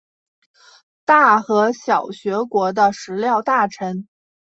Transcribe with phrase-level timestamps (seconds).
[1.05, 4.07] 大和小学国的食料大臣。